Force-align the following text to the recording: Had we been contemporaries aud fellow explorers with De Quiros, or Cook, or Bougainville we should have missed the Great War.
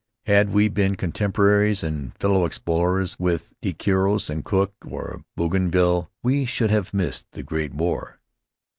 Had 0.25 0.49
we 0.51 0.67
been 0.67 0.95
contemporaries 0.95 1.83
aud 1.83 2.13
fellow 2.19 2.45
explorers 2.45 3.15
with 3.19 3.53
De 3.61 3.71
Quiros, 3.71 4.31
or 4.31 4.41
Cook, 4.41 4.73
or 4.87 5.23
Bougainville 5.35 6.09
we 6.23 6.43
should 6.43 6.71
have 6.71 6.91
missed 6.91 7.27
the 7.33 7.43
Great 7.43 7.75
War. 7.75 8.19